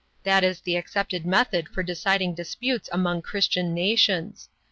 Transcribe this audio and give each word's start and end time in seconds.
That 0.23 0.43
is 0.43 0.61
the 0.61 0.77
accepted 0.77 1.27
method 1.27 1.69
for 1.69 1.83
deciding 1.83 2.33
disputes 2.33 2.89
among 2.91 3.21
Christian 3.21 3.71
nations. 3.75 4.49